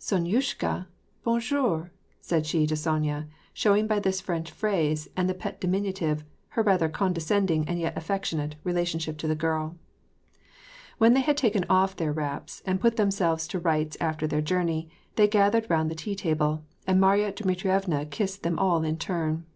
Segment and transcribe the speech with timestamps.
[0.00, 0.88] Sonyushka,
[1.22, 6.24] bon jour?" said she to Sonya, showing by this French phrase and the pet diminutive
[6.48, 9.76] her rather condescend ing and yet affectionate, relationship to the girl.
[10.96, 14.90] When they had taken off their wraps, and put themselves to rights after their journey,
[15.14, 19.46] they gathered round the tea table, and Marya Dmitrievna kissed them all in turn.